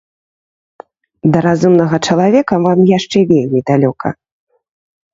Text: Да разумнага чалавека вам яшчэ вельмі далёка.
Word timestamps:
Да 1.35 1.39
разумнага 1.47 1.95
чалавека 2.07 2.55
вам 2.67 2.79
яшчэ 2.97 3.19
вельмі 3.37 3.59
далёка. 3.73 4.07